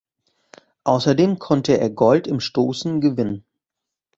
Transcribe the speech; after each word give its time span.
Außerdem 0.83 1.37
konnte 1.37 1.77
er 1.77 1.91
Gold 1.91 2.25
im 2.25 2.39
Stoßen 2.39 3.01
gewinnen. 3.01 3.45